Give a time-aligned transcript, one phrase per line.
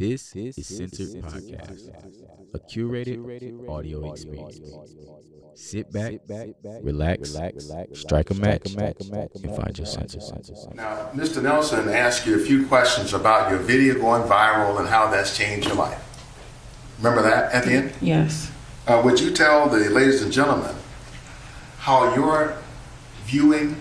[0.00, 1.90] This is CNTRD Podcast,
[2.54, 4.58] a curated audio experience.
[5.54, 6.20] Sit back,
[6.82, 7.36] relax,
[7.92, 10.32] strike a match, and find your senses.
[10.72, 11.42] Now, Mr.
[11.42, 15.68] Nelson asked you a few questions about your video going viral and how that's changed
[15.68, 16.02] your life.
[16.96, 17.92] Remember that at the end?
[18.00, 18.50] Yes.
[18.86, 20.74] Uh, would you tell the ladies and gentlemen
[21.76, 22.56] how your
[23.26, 23.76] viewing,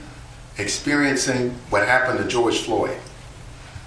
[0.58, 2.98] experiencing what happened to George Floyd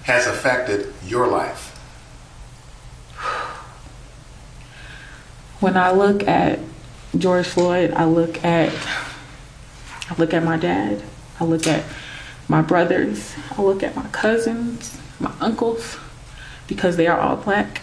[0.05, 1.69] has affected your life?
[5.63, 6.59] When I look at
[7.17, 8.73] George Floyd, I look at
[10.09, 11.01] I look at my dad,
[11.39, 11.85] I look at
[12.49, 15.95] my brothers, I look at my cousins, my uncles,
[16.67, 17.82] because they are all black.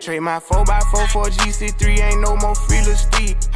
[0.00, 2.98] Trade my 4x4 for a G63, ain't no more free little.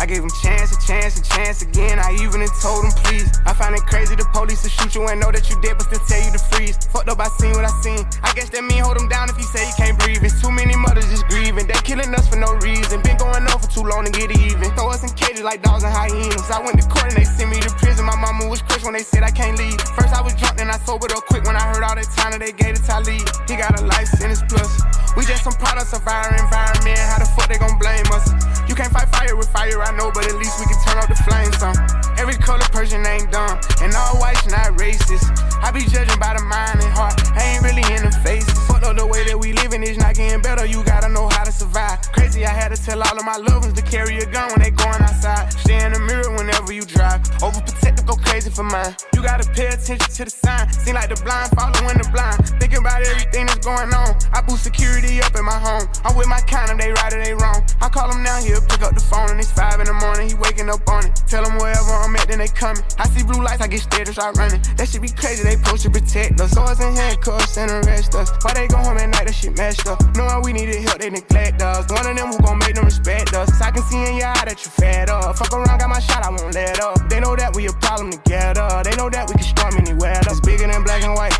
[0.03, 2.03] I gave him chance, a chance, a chance again.
[2.03, 3.31] I even told him please.
[3.47, 5.87] I find it crazy the police to shoot you and know that you dead, but
[5.87, 6.75] still tell you to freeze.
[6.91, 8.03] Fucked up, I seen what I seen.
[8.27, 10.19] I guess that mean hold him down if he say he can't breathe.
[10.27, 11.71] It's too many mothers just grieving.
[11.71, 12.99] They killing us for no reason.
[13.07, 14.67] Been going on for too long to get even.
[14.75, 16.51] Throw us in cages like dogs and hyenas.
[16.51, 18.03] I went to court and they sent me to prison.
[18.03, 19.79] My mama was crushed when they said I can't leave.
[19.95, 22.35] First I was drunk, then I sobered up quick when I heard all that time
[22.35, 23.23] that they gave it to Talib.
[23.47, 24.83] He got a life sentence plus.
[25.15, 26.99] We just some products of our environment.
[26.99, 28.29] How the fuck they gon' blame us?
[28.69, 31.09] You can't fight fire with fire, I know, but at least we can turn off
[31.09, 31.77] the flames on.
[32.19, 35.29] Every color person ain't dumb, and all whites not racist.
[35.63, 38.49] I be judging by the mind and heart, I ain't really in the face.
[38.67, 41.45] Fuck up the way that we living is not getting better, you gotta know how
[41.45, 42.01] to survive.
[42.13, 44.61] Crazy, I had to tell all of my loved ones to carry a gun when
[44.61, 45.53] they going outside.
[45.53, 47.21] Stay in the mirror whenever you drive.
[47.45, 48.97] Overprotective, go crazy for mine.
[49.15, 50.73] You gotta pay attention to the sign.
[50.73, 52.41] Seem like the blind following the blind.
[52.59, 54.17] Thinking about everything that's going on.
[54.33, 55.87] I boost security up in my home.
[56.05, 57.59] I'm with my kind of they right or they wrong.
[57.83, 60.31] I call him now, he'll pick up the phone and it's five in the morning.
[60.31, 61.19] He waking up on it.
[61.27, 62.83] Tell him wherever I'm at, then they coming.
[62.99, 64.63] I see blue lights, I get scared and start running.
[64.79, 66.55] That shit be crazy, they supposed to protect us.
[66.55, 68.31] Swords and handcuffs and arrest us.
[68.47, 69.99] Why they go home at night, that shit messed up.
[70.15, 71.91] Knowing we needed help, they neglect us.
[71.91, 73.51] One of them who gon' make them respect us.
[73.61, 75.37] I can see in your eye that you fed up.
[75.37, 77.03] Fuck around, got my shot, I won't let up.
[77.11, 78.69] They know that we a problem together.
[78.87, 80.23] They know that we can storm anywhere.
[80.23, 81.35] It's bigger than black and white.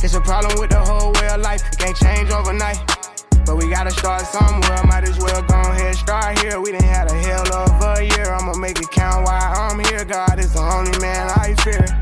[0.00, 1.60] It's a problem with the whole way of life.
[1.68, 2.80] It can't change overnight.
[3.44, 4.84] But we gotta start somewhere.
[4.86, 6.60] Might as well go ahead, start here.
[6.60, 8.32] We done had a hell of a year.
[8.32, 10.04] I'ma make it count while I'm here.
[10.04, 12.01] God is the only man I fear.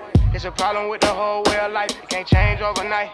[0.33, 1.91] It's a problem with the whole way of life.
[1.91, 3.11] It can't change overnight.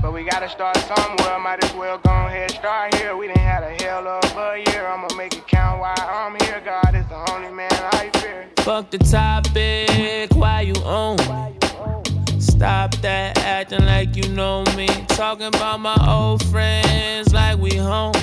[0.00, 1.38] But we gotta start somewhere.
[1.38, 3.14] Might as well go ahead, start here.
[3.14, 4.86] We didn't had a hell of a year.
[4.86, 6.62] I'ma make it count while I'm here.
[6.64, 8.46] God is the only man I fear.
[8.56, 12.40] Fuck the topic, why you on me?
[12.40, 14.88] Stop that acting like you know me.
[15.08, 18.14] Talking about my old friends like we home.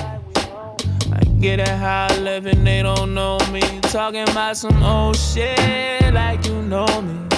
[1.12, 3.62] I get it how I live and they don't know me.
[3.82, 7.33] Talking about some old shit like you know me.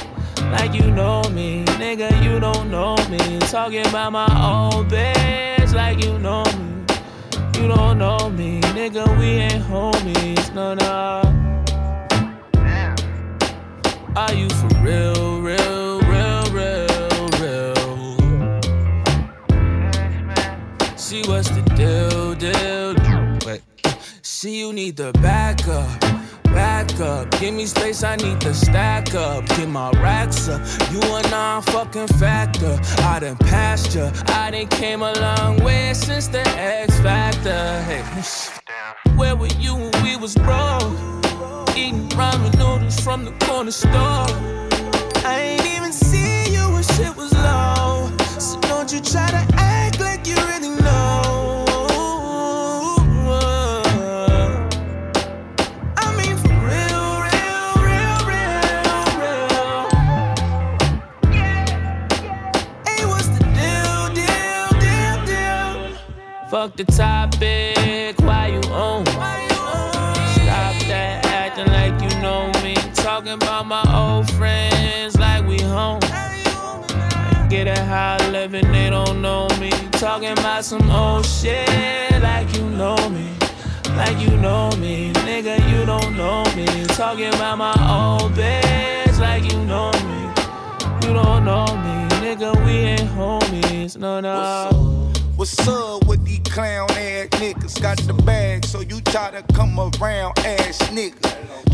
[0.53, 3.39] Like you know me, nigga, you don't know me.
[3.41, 6.85] Talking about my old bitch like you know me.
[7.61, 11.23] You don't know me, nigga, we ain't homies, no, no.
[14.15, 17.75] Are you for real, real, real, real, real?
[20.97, 22.95] See what's the deal, deal?
[23.47, 23.63] Wait,
[24.23, 26.06] see you need the backup
[26.57, 27.31] back up.
[27.39, 29.47] Give me space, I need to stack up.
[29.49, 30.63] Get my racks up.
[30.91, 32.79] You a non fucking factor.
[33.13, 34.11] I done passed ya.
[34.29, 37.63] I done came a long way since the X Factor.
[37.89, 38.03] Hey,
[39.19, 40.97] where were you when we was broke?
[41.77, 44.27] Eating ramen noodles from the corner store.
[45.33, 48.11] I ain't even see you when shit was low.
[48.39, 49.36] So don't you try to
[66.67, 69.07] Fuck the topic, why you on?
[69.07, 72.75] Stop that acting like you know me.
[72.93, 76.01] Talking about my old friends like we home.
[76.03, 79.71] I Get I live and they don't know me.
[79.93, 83.31] Talking about some old shit like you know me.
[83.95, 86.67] Like you know me, nigga, you don't know me.
[86.97, 91.07] Talking about my old bitch like you know me.
[91.07, 94.96] You don't know me, nigga, we ain't homies, no, no.
[95.37, 97.83] What's up with these clown ass niggas?
[97.83, 101.13] Got the bag, so you try to come around ass nigga.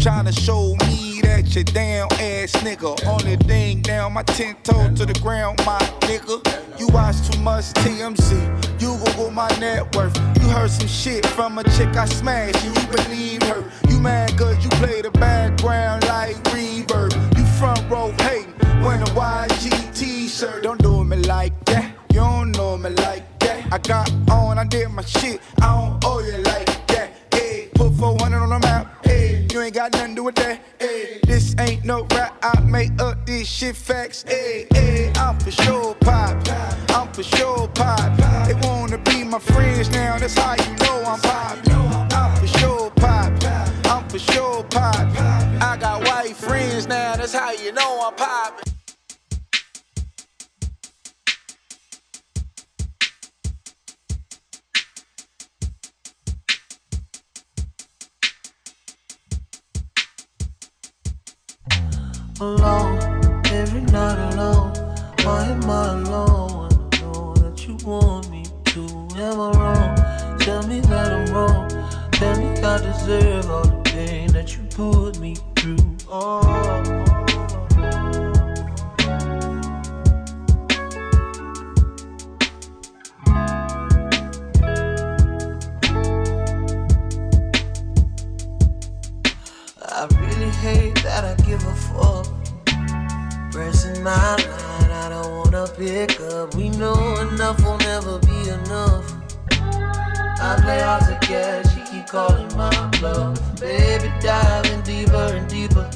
[0.03, 3.07] Tryna show me that you down ass nigga.
[3.07, 6.43] Only thing down my ten toes to the ground, my nigga.
[6.81, 8.83] You watch too much TMZ.
[8.83, 10.17] You Google my net worth.
[10.43, 13.63] You heard some shit from a chick I smashed, you believe her.
[13.89, 13.92] You
[100.53, 102.69] I play hard to get, she keep calling my
[103.01, 103.59] bluff.
[103.59, 105.89] Baby, diving deeper and deeper.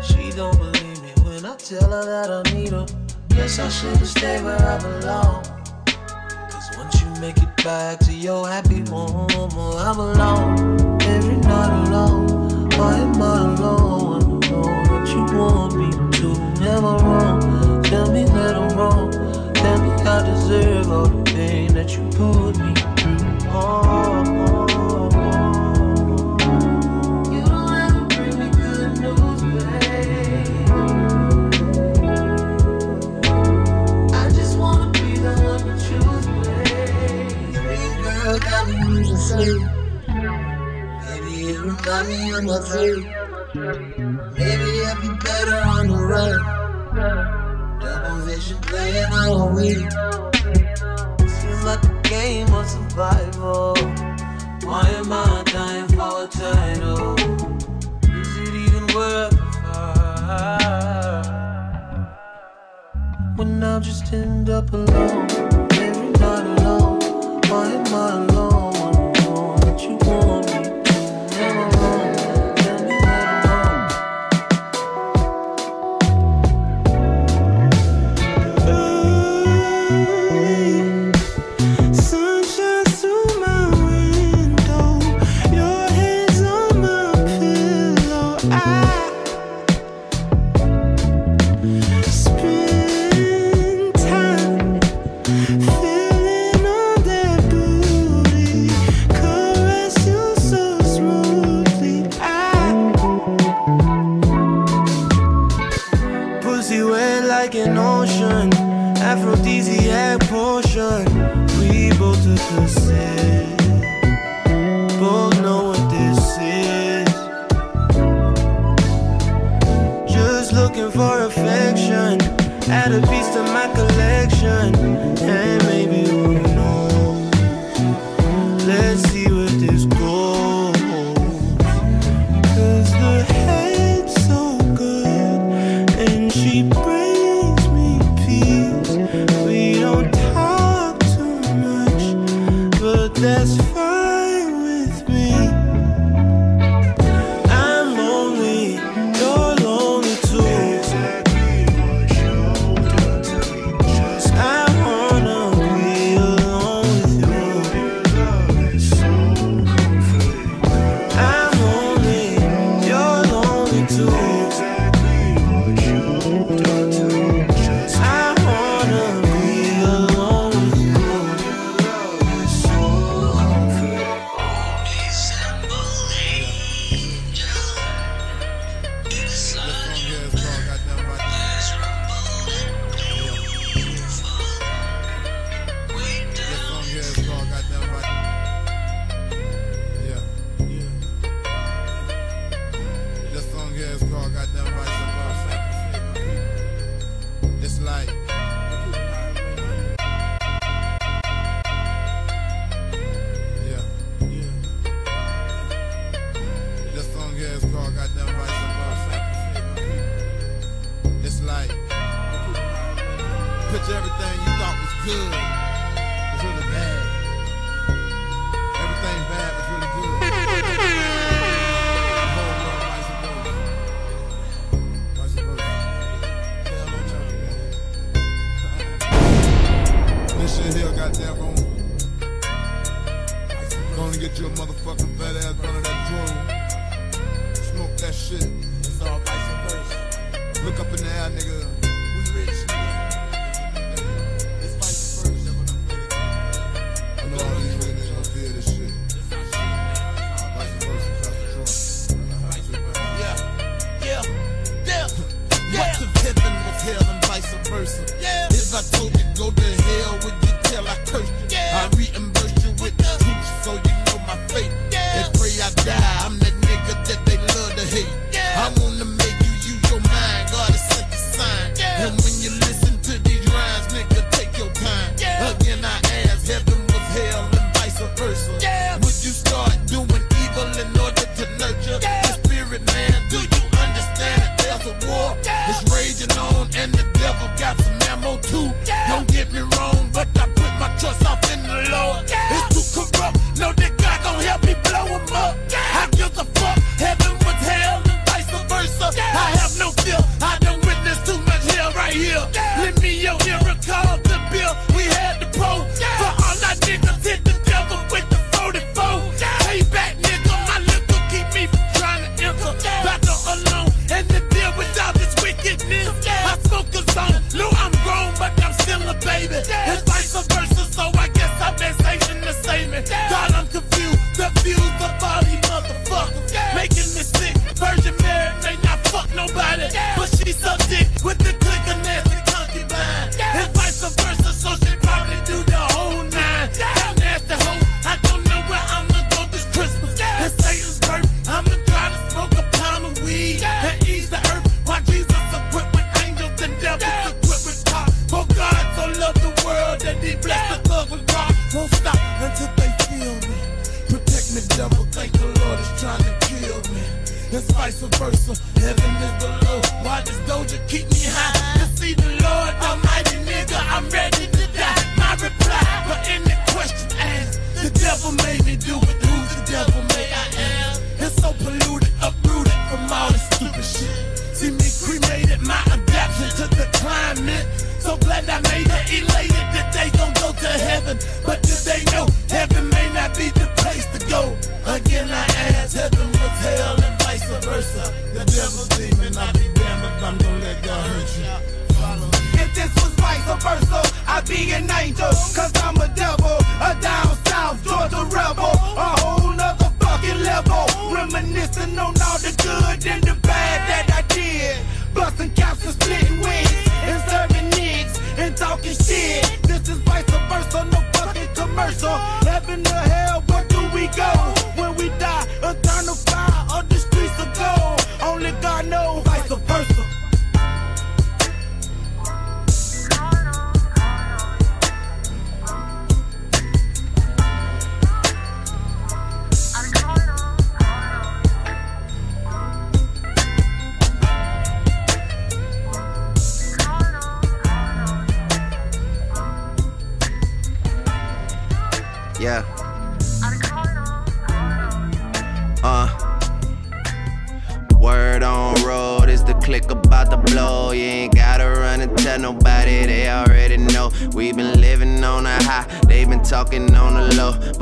[0.00, 2.86] She don't believe me when I tell her that I need her.
[3.28, 5.44] Guess I should've stayed where I belong.
[6.48, 11.02] Cause once you make it back to your happy home, oh, I'm alone.
[11.02, 12.70] Every night alone.
[12.78, 14.42] Why am I alone?
[14.44, 16.70] I know that you want me to.
[16.70, 17.82] Am I wrong?
[17.82, 19.12] Tell me that I'm wrong.
[19.52, 22.79] Tell me I deserve all the pain that you put me
[28.08, 30.70] got me good news, babe.
[34.14, 35.36] I just wanna be the
[35.84, 37.56] truth, babe.
[38.54, 39.62] I'm losing sleep.
[41.06, 42.58] Maybe it remind me of my.
[44.38, 46.38] Maybe I'd be better on the run.
[47.80, 49.70] Double vision playing on me.
[51.28, 53.74] Seems like game of survival.
[54.64, 57.14] Why am I dying for a title?
[58.02, 59.40] Is it even worth the?
[63.36, 65.30] When I just end up alone,
[65.70, 66.98] every night alone.
[67.48, 68.49] Why am I alone?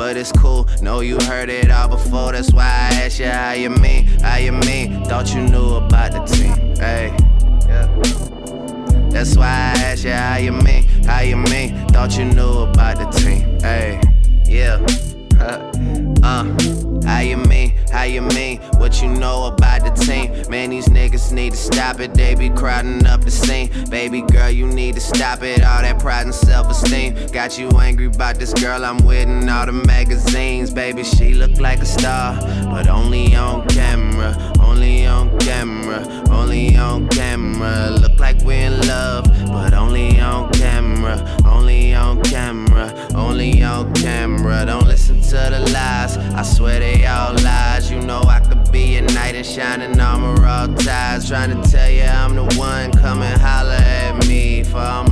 [0.09, 2.33] But it's cool, know you heard it all before.
[2.33, 5.05] That's why I asked you how you mean, how you mean.
[5.05, 7.15] Thought you knew about the team, hey.
[9.11, 11.87] That's why I asked you how you mean, how you mean.
[11.89, 14.01] Thought you knew about the team, hey.
[14.47, 14.81] Yeah.
[16.23, 16.57] uh,
[17.07, 19.58] how you mean, how you mean, what you know about
[21.79, 23.71] stop it, they be crowding up the scene.
[23.89, 27.15] Baby girl, you need to stop it, all that pride and self esteem.
[27.29, 30.75] Got you angry about this girl I'm with in all the magazines.
[30.75, 34.35] Baby, she look like a star, but only on camera,
[34.69, 37.91] only on camera, only on camera.
[37.91, 44.67] Look like we're in love, but only on camera, only on camera, only on camera.
[44.67, 47.91] Don't listen to the lies, I swear they all lies.
[47.91, 51.29] You know I could be a knight in shining armor, all ties.
[51.29, 54.65] Trying to tell you I'm the one, come and holler at me.
[54.65, 55.07] For I'm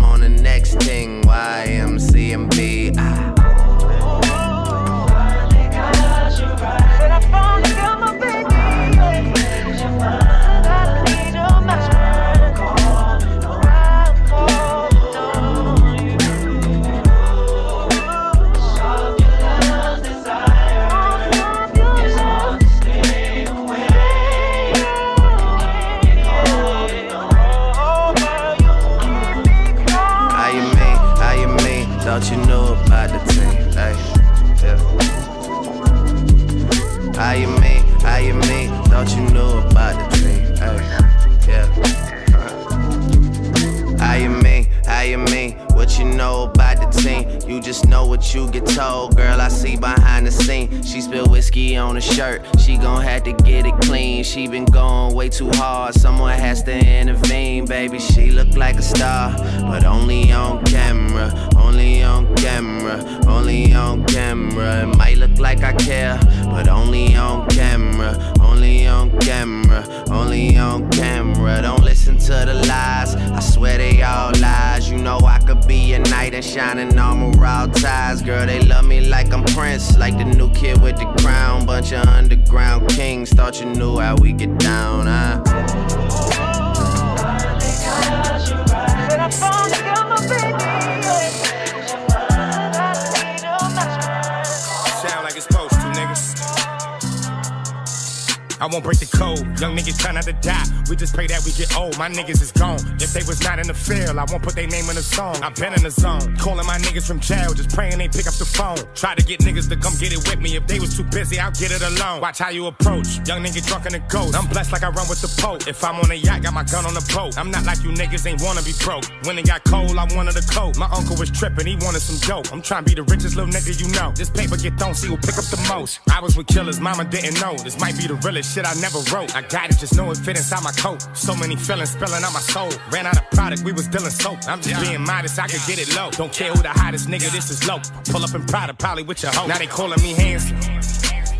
[98.67, 99.47] I won't break the code.
[99.63, 100.67] Young niggas try not to die.
[100.91, 101.97] We just pray that we get old.
[102.03, 102.83] My niggas is gone.
[102.99, 105.39] If they was not in the field, I won't put their name in the song.
[105.39, 106.35] I've been in the zone.
[106.35, 108.83] Calling my niggas from jail, just praying they pick up the phone.
[108.99, 110.57] Try to get niggas to come get it with me.
[110.57, 112.21] If they was too busy, I'll get it alone.
[112.21, 113.23] Watch how you approach.
[113.23, 114.35] Young nigga drunk in the ghost.
[114.35, 115.69] I'm blessed like I run with the Pope.
[115.69, 117.39] If I'm on a yacht, got my gun on the boat.
[117.39, 119.07] I'm not like you niggas ain't wanna be broke.
[119.31, 120.75] When it got cold, I wanted a coat.
[120.75, 122.51] My uncle was tripping, he wanted some dope.
[122.53, 124.11] I'm trying to be the richest little nigga you know.
[124.11, 126.01] This paper get thrown, see who pick up the most.
[126.11, 127.55] I was with killers, mama didn't know.
[127.63, 129.37] This might be the realest shit I never wrote.
[129.37, 131.07] I got it, just know it fit inside my coat.
[131.15, 132.71] So many feelings spilling out my soul.
[132.91, 134.39] Ran out of product, we was dealing soap.
[134.49, 136.11] I'm just being modest, I could get it low.
[136.11, 137.79] Don't care who the hottest nigga, this is low.
[138.11, 139.47] Pull up in Prada, probably with your hoe.
[139.47, 140.57] Now they calling me handsome.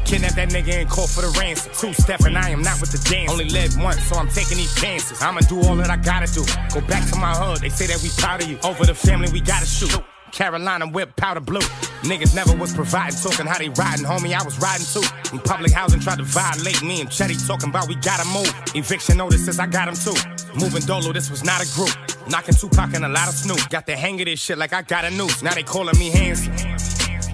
[0.05, 1.73] Kidnap that nigga and call for the ransom.
[1.81, 3.33] Two step and I am not with the dance.
[3.33, 5.21] Only live once, so I'm taking these chances.
[5.23, 6.45] I'ma do all that I gotta do.
[6.73, 8.59] Go back to my hood, they say that we proud of you.
[8.63, 10.05] Over the family, we gotta shoot.
[10.33, 11.61] Carolina whip powder blue.
[12.03, 14.33] Niggas never was providing, talking how they riding, homie.
[14.39, 15.03] I was riding too.
[15.33, 18.53] In public housing, tried to violate me and Chetty talking about we gotta move.
[18.75, 20.19] Eviction notices, I got them too.
[20.55, 21.91] Moving Dolo, this was not a group.
[22.29, 23.69] Knocking Tupac and a lot of Snoop.
[23.71, 25.43] Got the hang of this shit like I got a noose.
[25.43, 26.55] Now they calling me handsome.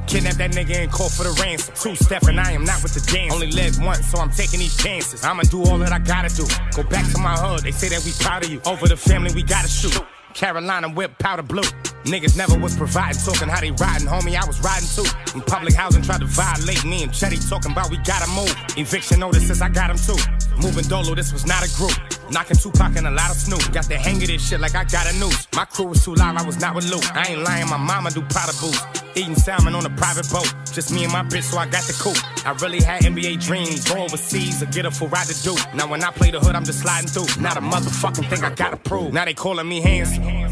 [0.06, 1.74] Kidnap that nigga and call for the ransom.
[1.74, 3.32] Two step and I am not with the dance.
[3.32, 5.24] Only live once, so I'm taking these chances.
[5.24, 6.44] I'ma do all that I gotta do.
[6.76, 8.60] Go back to my hood, they say that we proud of you.
[8.66, 9.98] Over the family, we gotta shoot.
[10.34, 11.62] Carolina whip powder blue.
[12.04, 14.34] Niggas never was providing, talking how they riding, homie.
[14.34, 15.06] I was riding too.
[15.34, 18.54] In public housing, tried to violate me and Chetty talking about we gotta move.
[18.76, 20.18] Eviction notices, I got them too.
[20.60, 21.94] Moving Dolo, this was not a group.
[22.30, 23.72] Knocking Tupac and a lot of Snoop.
[23.72, 25.46] Got the hang of this shit like I got a noose.
[25.54, 27.04] My crew was too loud, I was not with Luke.
[27.14, 28.82] I ain't lying, my mama do powder boots.
[29.14, 30.52] Eating salmon on a private boat.
[30.72, 32.18] Just me and my bitch, so I got the coupe.
[32.46, 33.88] I really had NBA dreams.
[33.88, 35.54] Go overseas or get a full ride to do.
[35.74, 37.40] Now when I play the hood, I'm just sliding through.
[37.40, 39.12] Not a motherfucking thing I gotta prove.
[39.12, 40.51] Now they calling me handsome.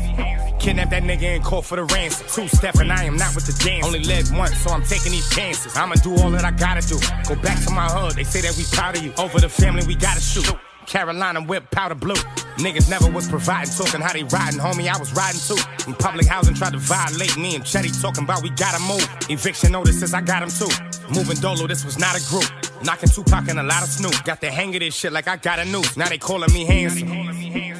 [0.60, 2.26] Kidnap that nigga and call for the ransom.
[2.28, 3.86] Two step and I am not with the dance.
[3.86, 5.74] Only live once, so I'm taking these chances.
[5.74, 7.00] I'ma do all that I gotta do.
[7.26, 9.12] Go back to my hood, they say that we proud of you.
[9.16, 10.46] Over the family, we gotta shoot.
[10.86, 12.20] Carolina whip powder blue.
[12.58, 14.92] Niggas never was providing, talking how they riding, homie.
[14.92, 15.56] I was riding too.
[15.88, 19.08] In public housing, tried to violate me and Chetty talking about we gotta move.
[19.30, 20.68] Eviction notices, I got him too.
[21.08, 22.44] Moving Dolo, this was not a group.
[22.84, 24.24] Knocking Tupac and a lot of Snoop.
[24.24, 25.96] Got the hang of this shit like I got a noose.
[25.96, 27.79] Now they calling me handsome.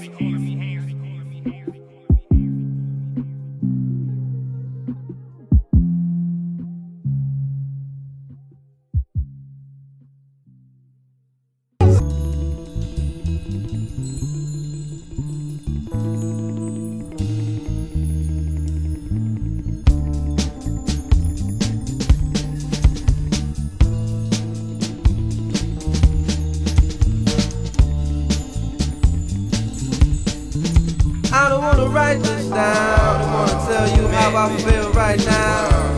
[34.30, 35.90] How I feel right now.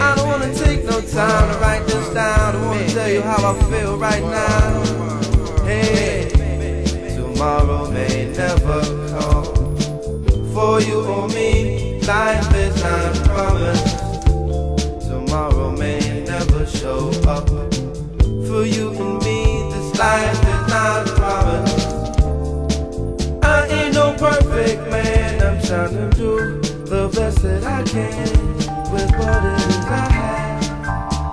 [0.00, 2.54] I don't wanna take no time to write this down.
[2.54, 5.64] I wanna tell you how I feel right now.
[5.64, 6.28] Hey,
[7.16, 9.76] tomorrow may never come.
[10.54, 13.98] For you or me, life is not promised.
[15.08, 17.48] Tomorrow may never show up.
[18.46, 19.40] For you and me,
[19.72, 21.88] this life is not promised.
[23.42, 25.42] I ain't no perfect man.
[25.42, 26.61] I'm trying to do
[27.42, 28.28] that I can
[28.92, 30.62] with what it is I have.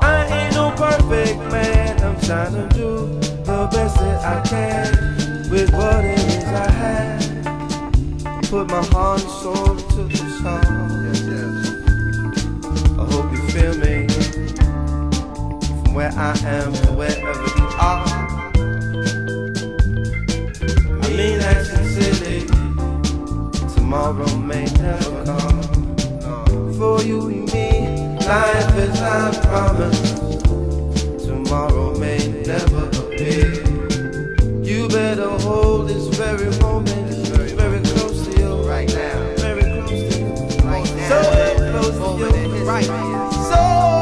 [0.02, 2.02] I ain't no perfect man.
[2.04, 3.08] I'm trying to do
[3.44, 7.20] the best that I can with what it is I have.
[8.50, 10.90] Put my heart and soul to the song.
[11.06, 11.56] Yes, yes.
[12.98, 14.08] I hope you feel me.
[15.84, 18.06] From where I am to wherever you are.
[21.04, 22.48] I mean that sincerely.
[23.76, 25.49] Tomorrow may never come.
[26.80, 30.16] For you and me, life is not promised.
[31.26, 33.52] Tomorrow may never appear.
[34.64, 37.10] You better hold this very moment
[37.60, 39.36] very close to you right now.
[39.36, 40.28] Very close to you.
[40.64, 41.10] Right now.
[41.10, 41.20] So
[41.72, 42.64] close to you.
[42.64, 43.30] Right now.
[43.32, 43.99] So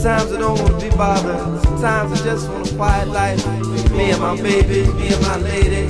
[0.00, 1.62] Sometimes I don't wanna be bothered.
[1.62, 3.46] Sometimes I just want a quiet life.
[3.92, 5.88] Me and my baby, me and my lady.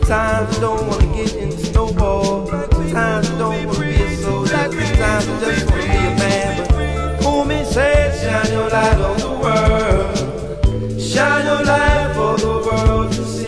[0.00, 2.46] Times I don't wanna get into snowball.
[2.46, 4.52] Times I don't wanna be a soldier.
[4.52, 6.66] Times I just wanna be a man.
[6.68, 11.00] But homie said, shine your light on the world.
[11.00, 13.45] Shine your light for the world to see.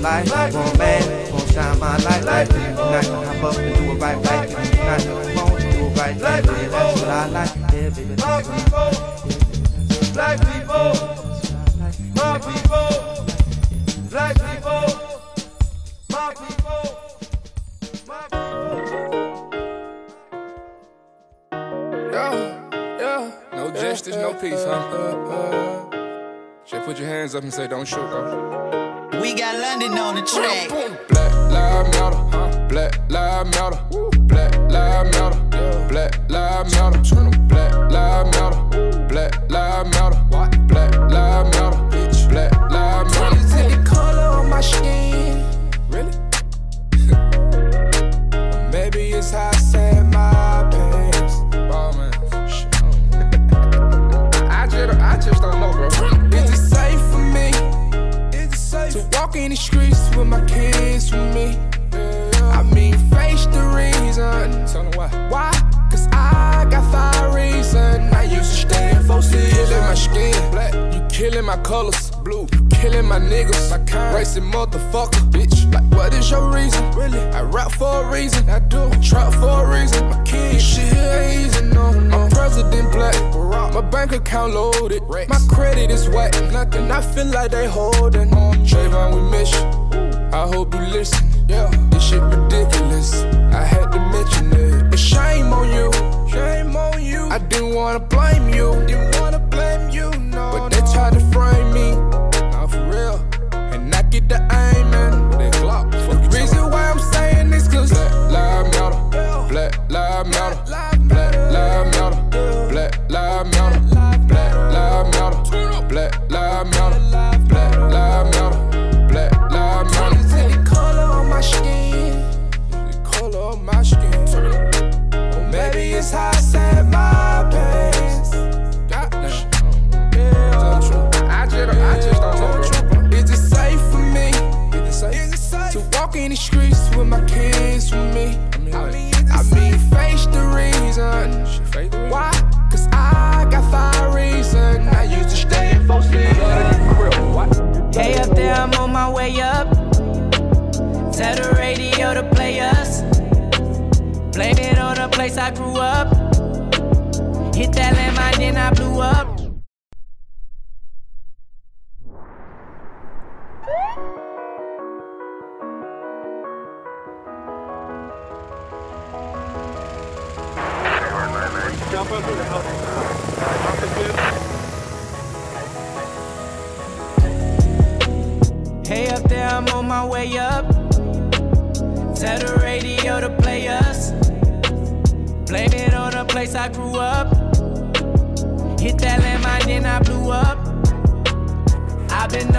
[0.00, 3.06] Life, one man, one shine my light, like people unite.
[3.06, 5.04] Hop up and do it right, like people unite.
[5.34, 7.54] Come on do it right, like yeah, that's what I like.
[7.72, 8.98] Yeah, baby, that's what I like.
[10.14, 10.92] Black people,
[12.14, 12.88] my people,
[14.10, 14.86] black people,
[16.10, 16.84] my people,
[22.12, 22.32] Yeah,
[22.98, 23.22] yeah.
[23.52, 24.82] No justice, no peace, huh?
[26.66, 28.87] Just put your hands up and say, don't shoot, though.
[29.20, 30.68] We got London on the track.
[31.08, 33.80] Black lives matter, black lives matter,
[34.28, 35.40] black lives matter,
[35.88, 37.00] black lives matter,
[37.48, 40.27] black lives matter, black lives matter,
[65.30, 65.50] why.
[65.90, 68.12] Cause I got five reasons.
[68.12, 70.74] I used to stay in four Killing my skin, black.
[70.94, 72.46] You killing my colors, blue.
[72.52, 74.14] You killing my niggas, my kind.
[74.14, 75.72] Racing motherfucker, bitch.
[75.72, 76.90] Like, what is your reason?
[76.92, 77.20] Really?
[77.30, 78.48] I rap for a reason.
[78.50, 78.90] I do.
[79.02, 80.08] Trap for a reason.
[80.10, 82.18] My king shit ain't easy, no, no.
[82.18, 83.16] My president black.
[83.72, 85.02] My bank account loaded.
[85.08, 86.32] My credit is whack.
[86.52, 86.90] Nothing.
[86.90, 88.56] I feel like they holding on.
[88.66, 89.78] Trayvon, we miss you.
[90.32, 91.26] I hope you listen.
[91.48, 93.14] Yeah, this shit ridiculous.
[93.52, 94.67] I had to mention it.
[94.98, 95.92] But shame on you.
[96.28, 97.28] Shame on you.
[97.28, 98.84] I didn't wanna blame you.
[98.84, 100.50] Didn't wanna blame you, no.
[100.52, 101.92] But they tried to frame me.
[102.50, 103.24] Nah, for real.
[103.52, 104.67] And I get the.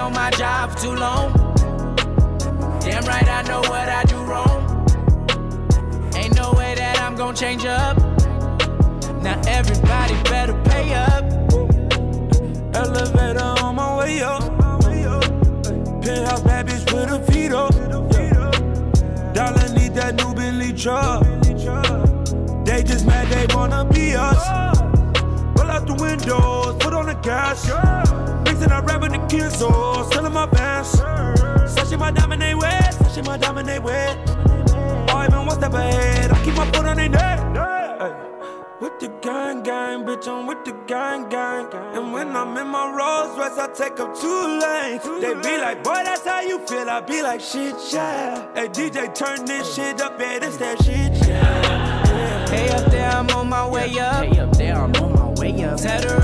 [0.10, 1.32] On my job too long.
[2.80, 4.60] Damn right, I know what I do wrong.
[6.16, 7.98] Ain't no way that I'm gonna change up.
[9.22, 11.24] Now everybody better pay up.
[12.76, 14.44] Elevator on my way up.
[16.02, 17.74] Penthouse bad bitch put her feet up.
[19.34, 21.24] Dollar need that new Bentley truck.
[22.66, 24.44] They just mad they wanna be us.
[25.58, 28.19] Roll out the windows, put on the gas.
[29.02, 30.92] Up the kids, so selling my pants.
[31.72, 34.18] Slashing my they wet, slashing my they wet.
[34.28, 37.40] Oh, even one step ahead, I keep my foot on their neck.
[37.56, 38.14] Hey.
[38.82, 41.70] With the gang gang, bitch, I'm with the gang gang.
[41.96, 45.04] And when I'm in my Rolls Royce, I take up two lanes.
[45.22, 46.90] They be like, boy, that's how you feel.
[46.90, 48.54] I be like, shit, yeah.
[48.54, 52.00] Hey, DJ, turn this shit up, yeah, this that shit, yeah.
[52.50, 54.26] Hey up there, I'm on my way up.
[54.26, 55.78] Hey up there, I'm on my way up.
[55.80, 56.19] Tell the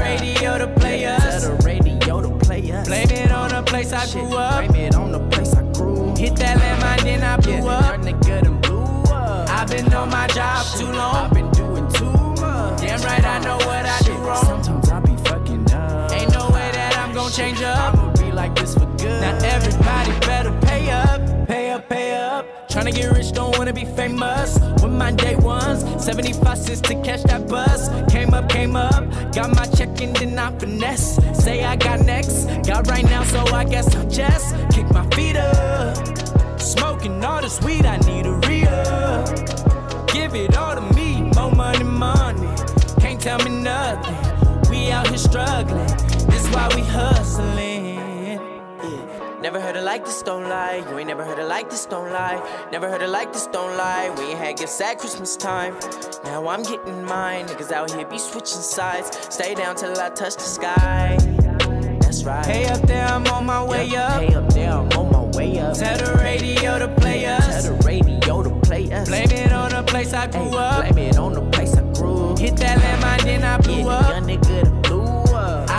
[4.05, 4.67] I grew up.
[4.67, 6.13] Blame it on the place I grew.
[6.15, 7.99] Hit that landmine, then I blew up.
[8.01, 9.49] Nigga done blew up.
[9.49, 11.15] I've been on my job too long.
[11.15, 12.81] I've been doing too much.
[12.81, 14.45] Damn right, I know what I do wrong.
[14.45, 16.11] Sometimes I be fucking up.
[16.11, 17.95] Ain't no way that I'm gonna change up.
[17.95, 19.21] I'ma be like this for good.
[19.21, 20.54] Now everybody better
[22.75, 24.59] Tryna get rich, don't wanna be famous.
[24.83, 27.87] With my day ones, 75 cents to catch that bus.
[28.11, 29.01] Came up, came up,
[29.33, 31.17] got my check and then I finesse.
[31.41, 35.37] Say I got next, got right now, so I guess I'm just kick my feet
[35.37, 35.95] up.
[36.59, 40.05] Smoking all the weed, I need a real.
[40.07, 42.49] Give it all to me, more money, money.
[42.99, 44.17] Can't tell me nothing.
[44.69, 45.87] We out here struggling,
[46.27, 47.74] that's why we hustling.
[49.45, 50.83] Never heard it like this, don't lie.
[50.89, 52.41] You ain't never heard it like this, don't lie.
[52.71, 54.09] Never heard it like this, don't lie.
[54.17, 55.77] We ain't had gifts at Christmas time.
[56.23, 57.45] Now I'm getting mine.
[57.45, 59.15] Niggas out here be switching sides.
[59.31, 61.17] Stay down till I touch the sky.
[62.01, 62.43] That's right.
[62.43, 64.23] Hey up there, I'm on my way Yeah, up.
[64.23, 65.77] Hey up there, I'm on my way up.
[65.77, 67.45] Tell the radio to play us.
[67.65, 69.07] Tell the radio to play us.
[69.07, 70.91] Blame it on the place I grew Hey, up.
[70.91, 72.39] Blame it on the place I grew up.
[72.39, 74.09] Hit that landmine, then I blew Yeah, up.
[74.09, 74.74] young nigga that blew up.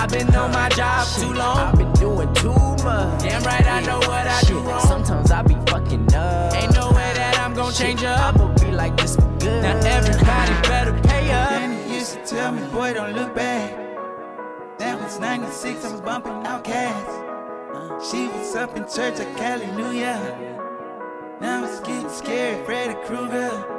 [0.06, 1.58] I've been on my job too long.
[1.58, 3.22] I've been doing too much.
[3.22, 4.80] Damn right, I know what I do wrong.
[4.82, 6.54] Sometimes I be fucking up.
[6.54, 8.36] Ain't no way that I'm gon' change Shit, up.
[8.36, 9.62] I'ma be like this for good.
[9.64, 11.50] Now everybody better pay up.
[11.50, 13.72] Danny used to tell me, boy, don't look back.
[14.78, 18.08] That was 96, I was bumping Outkast.
[18.08, 20.20] She was up in church at Cali, New Year.
[21.40, 23.75] Now it's getting scary, Freddy Krueger.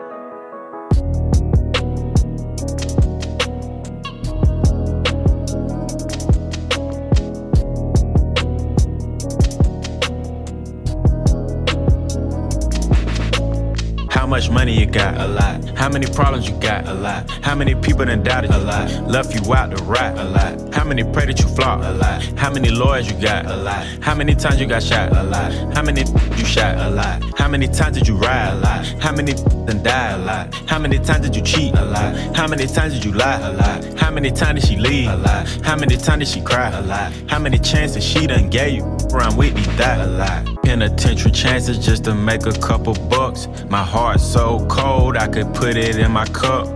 [14.28, 15.18] Much money you got?
[15.18, 15.78] A lot.
[15.78, 16.88] How many problems you got?
[16.88, 17.30] A lot.
[17.44, 18.58] How many people done doubted you?
[18.58, 18.92] A lot.
[19.08, 20.18] Left you out to rot?
[20.18, 20.74] A lot.
[20.74, 21.82] How many pray that you flop?
[21.82, 22.24] A lot.
[22.38, 23.46] How many lawyers you got?
[23.46, 23.86] A lot.
[24.02, 25.12] How many times you got shot?
[25.12, 25.52] A lot.
[25.74, 26.78] How many you shot?
[26.78, 27.24] A lot.
[27.38, 28.54] How many times did you ride?
[28.54, 28.86] A lot.
[29.02, 30.20] How many done died?
[30.20, 30.56] A lot.
[30.68, 31.74] How many times did you cheat?
[31.76, 32.36] A lot.
[32.36, 33.40] How many times did you lie?
[33.40, 34.00] A lot.
[34.00, 35.10] How many times did she leave?
[35.10, 35.48] A lot.
[35.64, 36.70] How many times did she cry?
[36.70, 37.14] A lot.
[37.28, 38.84] How many chances she done gave you?
[39.14, 40.57] Around Whitney died a lot.
[40.68, 43.48] Penitentiary chances just to make a couple bucks.
[43.70, 46.68] My heart so cold I could put it in my cup.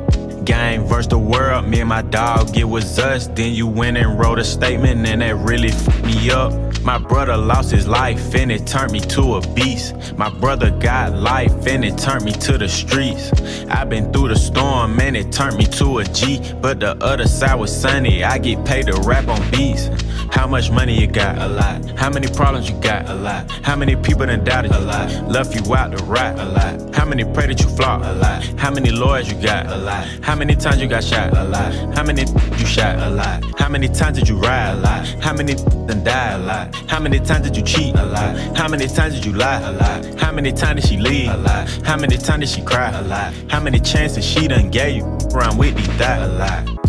[0.45, 3.27] Gang versus the world, me and my dog, it was us.
[3.27, 6.53] Then you went and wrote a statement, and that really fucked me up.
[6.83, 10.17] My brother lost his life, and it turned me to a beast.
[10.17, 13.33] My brother got life, and it turned me to the streets.
[13.69, 16.39] I've been through the storm, and it turned me to a G.
[16.61, 19.89] But the other side was sunny, I get paid to rap on beats.
[20.31, 21.37] How much money you got?
[21.37, 21.99] A lot.
[21.99, 23.09] How many problems you got?
[23.09, 23.51] A lot.
[23.63, 24.77] How many people done doubted you?
[24.77, 25.27] A lot.
[25.29, 26.39] Left you out to rot?
[26.39, 26.95] A lot.
[26.95, 28.01] How many pray that you flop?
[28.01, 28.43] A lot.
[28.57, 29.67] How many lawyers you got?
[29.67, 30.07] A lot.
[30.23, 31.35] How many times you got shot?
[31.37, 31.73] A lot.
[31.95, 32.21] How many
[32.57, 32.97] you shot?
[32.99, 33.43] A lot.
[33.59, 34.71] How many times did you ride?
[34.71, 35.07] A lot.
[35.21, 36.39] How many done died?
[36.39, 36.75] A lot.
[36.89, 37.95] How many times did you cheat?
[37.95, 38.57] A lot.
[38.57, 39.59] How many times did you lie?
[39.59, 40.19] A lot.
[40.19, 41.29] How many times did she leave?
[41.29, 41.69] A lot.
[41.83, 42.89] How many times did she cry?
[42.91, 43.33] A lot.
[43.49, 45.03] How many chances she done gave you?
[45.33, 46.80] Around Whitney died a lot.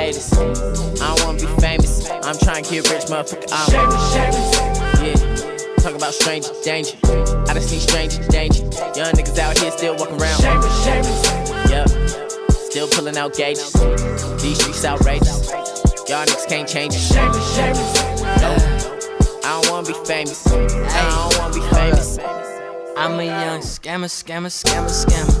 [0.00, 0.32] Haters.
[0.32, 2.08] I don't wanna be famous.
[2.10, 3.48] I'm trying to get rich, motherfucker.
[3.52, 3.68] I'm
[5.04, 5.76] yeah.
[5.76, 6.96] Talk about stranger danger.
[7.48, 8.62] I just need stranger danger.
[8.96, 10.40] Young niggas out here still walking around.
[11.70, 11.88] Yup.
[12.50, 13.72] Still pulling out gauges.
[14.42, 15.50] These streets outrageous.
[16.08, 17.02] Y'all niggas can't change it.
[18.42, 18.50] No.
[19.44, 20.46] I don't wanna be famous.
[20.46, 20.56] I
[21.10, 22.18] don't wanna be famous.
[22.96, 25.39] I'm a young scammer, scammer, scammer, scammer.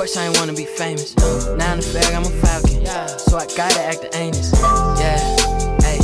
[0.00, 1.14] Course I ain't wanna be famous.
[1.60, 2.86] Now in the fag, I'm a falcon.
[3.20, 4.48] So I gotta act the anus.
[4.96, 5.20] Yeah,
[5.84, 6.00] hey.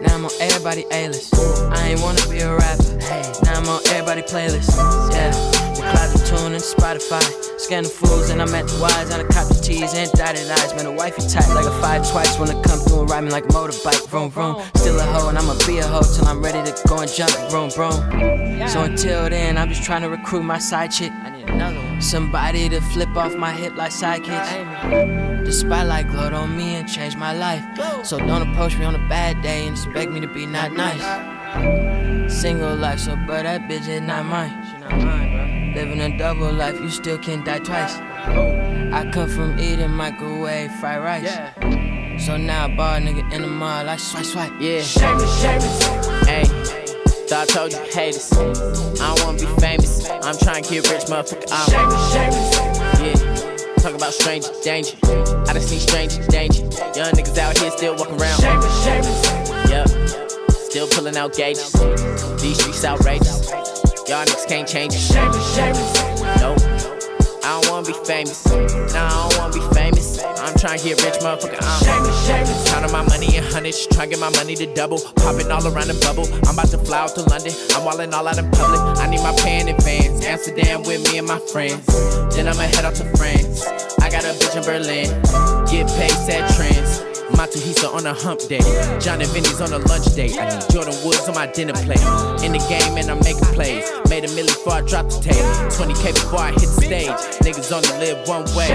[0.00, 1.36] Now I'm on everybody A-list.
[1.68, 2.96] I ain't wanna be a rapper.
[3.44, 4.72] Now I'm on everybody playlist.
[5.12, 5.28] Yeah,
[5.76, 7.20] the tune and Spotify.
[7.60, 10.48] Scan the fools and I'm at the Y's and a cop the T's and dotted
[10.48, 10.74] eyes.
[10.76, 13.30] Man, a wifey tight like a five twice when I come through and ride me
[13.30, 14.08] like a motorbike.
[14.08, 14.56] Vroom, vroom.
[14.76, 17.36] Still a hoe and I'ma be a hoe till I'm ready to go and jump.
[17.50, 18.00] Vroom, vroom.
[18.72, 21.12] So until then, I'm just trying to recruit my side chick.
[22.00, 25.44] Somebody to flip off my hip like sidekicks.
[25.44, 27.64] The spotlight glowed on me and changed my life.
[28.04, 31.02] So don't approach me on a bad day and expect me to be not nice.
[32.32, 35.74] Single life, so bro, that bitch is not mine.
[35.74, 37.96] Living a double life, you still can't die twice.
[37.96, 42.24] I come from eating microwave fried rice.
[42.24, 44.52] So now I ball a nigga in the mall, I swipe, swipe.
[44.60, 44.82] Yeah.
[46.24, 46.44] Hey,
[47.28, 48.32] thought I told you haters.
[48.32, 50.08] I don't wanna be famous.
[50.10, 51.48] I'm trying to get rich, motherfucker.
[51.50, 51.70] I'm
[53.02, 53.74] yeah.
[53.76, 54.96] Talk about stranger danger.
[55.02, 56.62] I just need stranger danger.
[56.94, 58.40] Young niggas out here still walking around.
[59.70, 59.88] Yup.
[60.50, 61.72] Still pulling out gauges.
[62.40, 63.50] These streets outrageous.
[64.08, 66.40] Y'all niggas can't change it.
[66.40, 66.63] Nope.
[67.84, 68.46] Wanna be famous.
[68.46, 70.22] Nah, I don't wanna be famous.
[70.24, 71.60] I'm trying to get rich, motherfucker.
[71.60, 71.84] Uh.
[71.84, 74.98] I'm counting my money in hundreds, trying to get my money to double.
[75.16, 76.24] Popping all around the bubble.
[76.48, 77.52] I'm about to fly out to London.
[77.72, 78.80] I'm walling all out in public.
[78.96, 80.24] I need my pay in advance.
[80.24, 81.84] Amsterdam with me and my friends.
[82.34, 83.66] Then I'ma head out to France.
[84.00, 85.04] I got a bitch in Berlin.
[85.68, 86.93] Get paid, set trends.
[87.34, 88.60] Matsuhisa on a hump day.
[89.00, 90.38] John and Vinny's on a lunch date.
[90.38, 92.00] I need Jordyn Woods on my dinner plate.
[92.44, 93.90] In the game and I'm making plays.
[94.08, 95.44] Made a milli before I dropped the tape.
[95.74, 97.08] 20k before I hit the stage.
[97.42, 98.68] Niggas only live one way.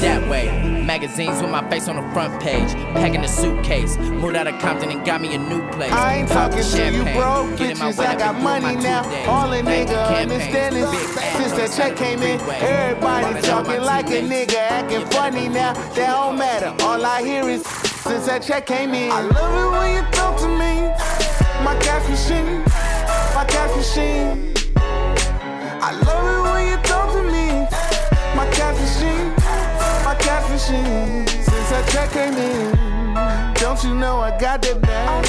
[0.00, 0.46] That way.
[0.84, 2.72] Magazines with my face on the front page.
[2.94, 3.96] Packing a suitcase.
[3.98, 5.92] Moved out of Compton and got me a new place.
[5.92, 7.98] I ain't talking to you broke bitches.
[7.98, 9.02] I got money now.
[9.30, 10.88] All a nigga understand is
[11.36, 15.72] since that check came in, everybody talking like a nigga, acting funny now.
[15.94, 16.74] That don't matter.
[16.84, 17.62] All I hear is
[18.04, 19.10] since that check came in.
[19.10, 20.92] I love it when you talk to me.
[21.64, 22.60] My cash machine,
[23.34, 24.52] my cash machine.
[25.80, 27.64] I love it when you talk to me.
[28.36, 29.28] My cash machine,
[30.04, 31.26] my cash machine.
[31.26, 35.24] Since that check came in, don't you know I got that bag?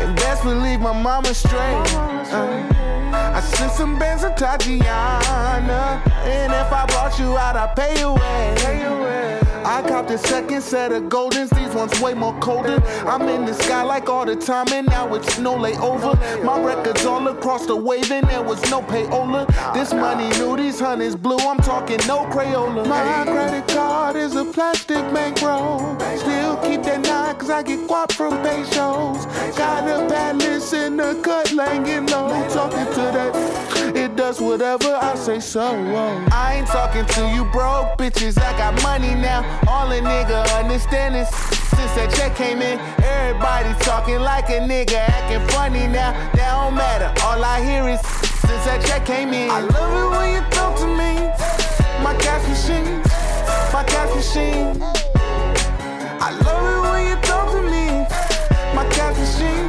[0.00, 1.86] And best believe my mama straight.
[2.32, 6.02] Uh, I sent some bands to Tatiana.
[6.24, 9.09] And if I brought you out, I pay you away.
[9.64, 12.82] I copped the second set of Goldens, these ones way more colder.
[13.06, 16.14] I'm in the sky like all the time, and now it's no layover.
[16.42, 19.46] My records all across the wave, and there was no payola.
[19.74, 22.86] This money new, these honeys blue, I'm talking no Crayola.
[22.86, 25.98] My credit card is a plastic bankroll.
[26.18, 29.26] Still keep that nine, cause I get guap from pesos.
[29.56, 32.28] Got a palace in the cut, laying low.
[32.48, 35.70] Talking to that, it does whatever I say so.
[36.32, 39.49] I ain't talking to you broke bitches, I got money now.
[39.68, 44.98] All a nigga understand is since that check came in, everybody talking like a nigga,
[44.98, 46.12] acting funny now.
[46.34, 47.12] That don't matter.
[47.24, 49.50] All I hear is since that check came in.
[49.50, 51.12] I love it when you talk to me.
[52.04, 53.00] My cash machine,
[53.72, 54.82] my cash machine.
[56.20, 57.86] I love it when you talk to me.
[58.74, 59.68] My cash machine,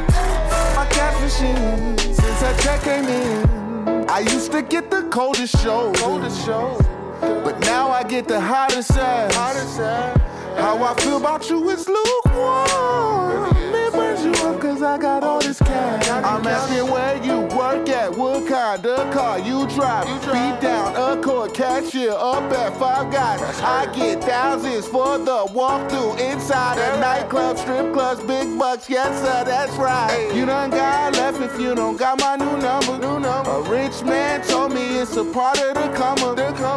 [0.76, 1.98] my cash machine.
[1.98, 5.92] Since that check came in, I used to get the coldest show.
[5.96, 6.80] Coldest shows.
[7.22, 9.34] But now I get the hottest ass.
[10.56, 13.56] How I feel about you is lukewarm.
[13.74, 16.08] It burns you up cause I got all this cash.
[16.08, 20.06] I'm asking where you work at, what kind of car you drive.
[20.06, 23.40] Beat down, a Accord, cashier, up at Five Guys.
[23.60, 28.88] I get thousands for the walkthrough inside a nightclub, strip clubs, big bucks.
[28.88, 30.32] Yes, sir, that's right.
[30.34, 32.98] You done got left if you don't got my new number.
[32.98, 33.50] New number.
[33.50, 36.32] A rich man told me it's a part of the come up.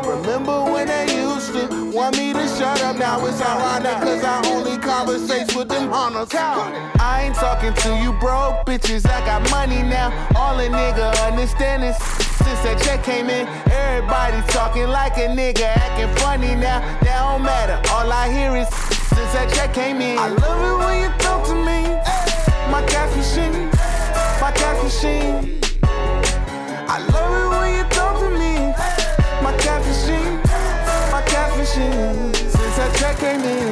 [0.05, 2.97] Remember when they used to want me to shut up?
[2.97, 6.33] Now it's ironic cause I only conversate with them hunters.
[6.35, 7.35] I ain't
[7.71, 9.05] talking to you broke bitches.
[9.05, 10.11] I got money now.
[10.35, 15.63] All a nigga understand is since that check came in, everybody talking like a nigga,
[15.63, 16.79] acting funny now.
[17.01, 17.81] That don't matter.
[17.91, 20.17] All I hear is since that check came in.
[20.17, 21.81] I love it when you talk to me.
[22.71, 23.69] My cash machine,
[24.41, 25.59] my cash machine.
[26.87, 28.73] I love it when you talk to me.
[29.41, 30.37] My cash machine,
[31.11, 32.33] my cash machine.
[32.33, 33.64] Since that check came in.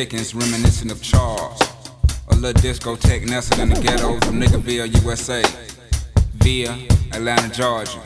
[0.00, 1.60] Dickens, reminiscent of Charles.
[2.28, 5.44] A little discotheque nestled in the ghettos of Niggerville, USA.
[6.36, 6.70] Via
[7.12, 8.00] Atlanta, Georgia.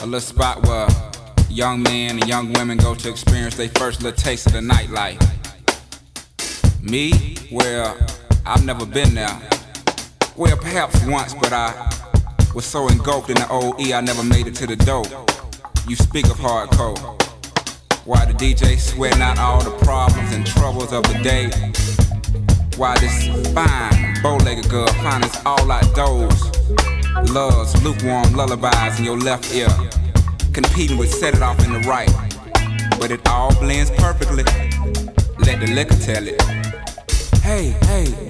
[0.00, 0.88] A little spot where
[1.50, 5.20] young men and young women go to experience their first little taste of the nightlife.
[6.82, 7.36] Me?
[7.52, 7.94] Well,
[8.46, 9.38] I've never been there.
[10.34, 11.74] Well, perhaps once, but I
[12.54, 15.08] was so engulfed in the OE I never made it to the dope.
[15.86, 17.23] You speak of hardcore.
[18.04, 21.48] Why the DJ sweating out all the problems and troubles of the day?
[22.76, 26.50] Why this fine, bow-legged girl finds all outdoors?
[27.30, 29.68] Loves lukewarm lullabies in your left ear,
[30.52, 32.12] competing with set it off in the right.
[33.00, 34.44] But it all blends perfectly.
[35.38, 36.42] Let the liquor tell it.
[37.40, 38.28] Hey, hey,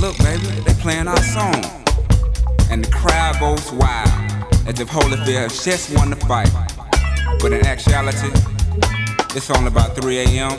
[0.00, 1.62] look, baby, they playing our song
[2.70, 4.08] and the crowd goes wild
[4.66, 6.50] as if Holyfield just won the fight.
[7.40, 8.30] But in actuality,
[9.34, 10.52] it's only about 3 a.m.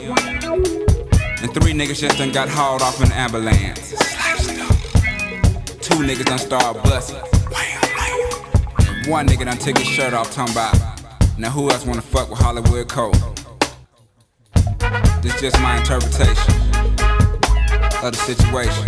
[1.42, 3.90] And three niggas just done got hauled off in an ambulance.
[5.80, 7.18] Two niggas done started busting.
[9.10, 10.76] One nigga done took his shirt off, talking about,
[11.38, 13.14] now who else wanna fuck with Hollywood Cole?
[15.22, 16.54] This just my interpretation
[18.02, 18.84] of the situation.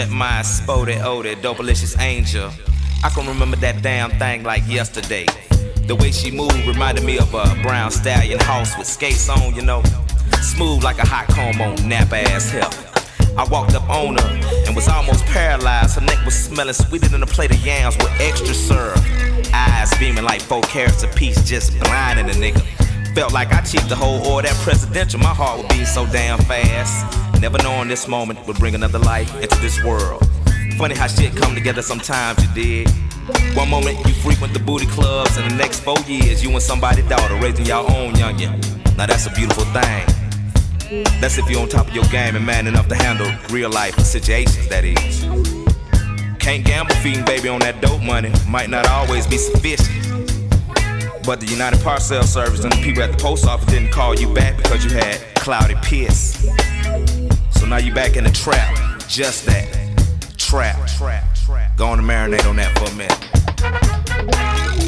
[0.00, 2.50] Met my spotted, oded, dopalicious angel,
[3.04, 5.26] I can remember that damn thing like yesterday.
[5.88, 9.60] The way she moved reminded me of a brown stallion horse with skates on, you
[9.60, 9.82] know.
[10.40, 12.72] Smooth like a hot comb on nap ass hell.
[13.36, 15.98] I walked up on her and was almost paralyzed.
[15.98, 19.00] Her neck was smelling sweeter than a plate of yams with extra syrup.
[19.52, 22.62] Eyes beaming like four carats apiece, just blinding a nigga.
[23.14, 25.20] Felt like I cheated the whole order presidential.
[25.20, 27.29] My heart would beat so damn fast.
[27.40, 30.22] Never knowing this moment would bring another life into this world.
[30.76, 32.88] Funny how shit come together sometimes, you dig.
[33.56, 37.08] One moment you frequent the booty clubs, and the next four years you and somebody's
[37.08, 38.60] daughter raising your own youngin'.
[38.98, 40.06] Now that's a beautiful thing.
[41.20, 43.98] That's if you're on top of your game and man enough to handle real life
[44.00, 45.22] situations, that is.
[46.38, 49.88] Can't gamble feeding baby on that dope money, might not always be sufficient.
[51.24, 54.32] But the United Parcel Service and the people at the post office didn't call you
[54.34, 56.46] back because you had cloudy piss.
[57.60, 58.74] So now you back in the trap,
[59.06, 59.68] just that.
[60.38, 60.78] Trap.
[61.76, 64.79] Go on to marinate on that for a minute.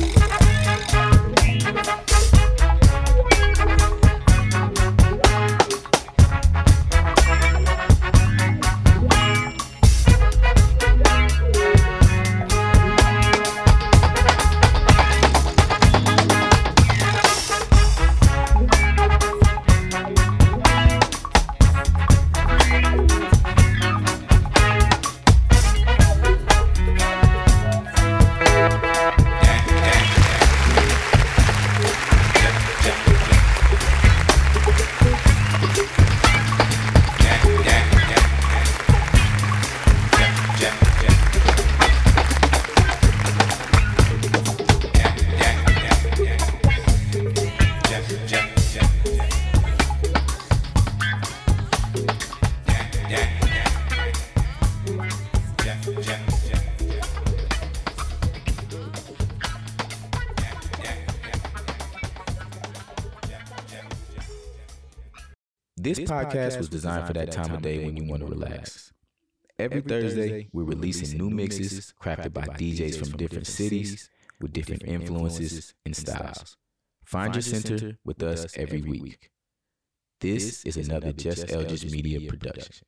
[66.13, 68.93] Podcast was designed for that time of day when you want to relax.
[69.59, 74.11] Every Thursday, we're releasing new mixes crafted by DJs from different cities
[74.41, 76.57] with different influences and styles.
[77.05, 79.31] Find your center with us every week.
[80.21, 82.87] This is another Just Eldridge Media production.